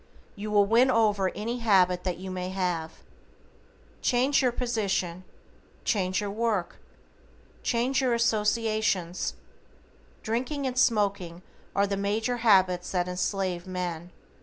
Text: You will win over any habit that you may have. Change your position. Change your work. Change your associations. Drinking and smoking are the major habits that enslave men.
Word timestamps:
You 0.35 0.49
will 0.49 0.65
win 0.65 0.89
over 0.89 1.29
any 1.35 1.59
habit 1.59 2.03
that 2.05 2.17
you 2.17 2.31
may 2.31 2.49
have. 2.49 3.03
Change 4.01 4.41
your 4.41 4.51
position. 4.51 5.23
Change 5.85 6.19
your 6.21 6.31
work. 6.31 6.77
Change 7.61 8.01
your 8.01 8.15
associations. 8.15 9.35
Drinking 10.23 10.65
and 10.65 10.75
smoking 10.75 11.43
are 11.75 11.85
the 11.85 11.97
major 11.97 12.37
habits 12.37 12.91
that 12.93 13.07
enslave 13.07 13.67
men. 13.67 14.11